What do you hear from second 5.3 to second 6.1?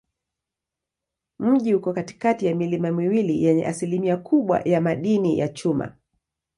ya chuma.